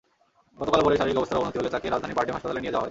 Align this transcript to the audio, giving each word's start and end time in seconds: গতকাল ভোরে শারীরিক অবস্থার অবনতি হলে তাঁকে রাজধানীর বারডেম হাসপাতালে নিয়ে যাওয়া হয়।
গতকাল 0.59 0.81
ভোরে 0.85 0.99
শারীরিক 0.99 1.19
অবস্থার 1.19 1.39
অবনতি 1.39 1.57
হলে 1.59 1.73
তাঁকে 1.73 1.87
রাজধানীর 1.87 2.17
বারডেম 2.17 2.35
হাসপাতালে 2.35 2.61
নিয়ে 2.61 2.71
যাওয়া 2.73 2.77
হয়। 2.77 2.79